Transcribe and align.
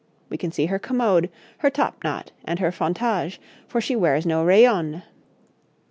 We 0.29 0.37
can 0.37 0.51
see 0.51 0.65
her 0.65 0.79
commode, 0.79 1.29
her 1.59 1.69
top 1.69 2.03
not, 2.03 2.31
and 2.43 2.57
her 2.57 2.71
fontage, 2.71 3.39
for 3.67 3.79
she 3.79 3.95
wears 3.95 4.25
no 4.25 4.43
rayonné. 4.43 5.03